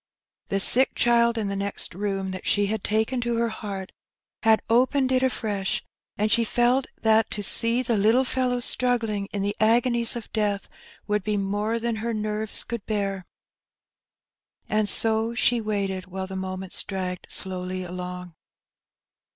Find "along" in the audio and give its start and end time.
17.83-18.33